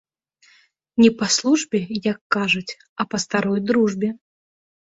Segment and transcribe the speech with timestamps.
[1.01, 4.09] Не па службе, як кажуць, а па старой дружбе.